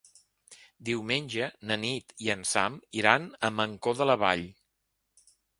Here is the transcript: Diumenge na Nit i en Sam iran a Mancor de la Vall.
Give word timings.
Diumenge 0.89 1.49
na 1.71 1.77
Nit 1.83 2.17
i 2.29 2.33
en 2.37 2.41
Sam 2.53 2.81
iran 3.03 3.31
a 3.51 3.55
Mancor 3.61 3.99
de 4.03 4.09
la 4.13 4.17
Vall. 4.27 4.47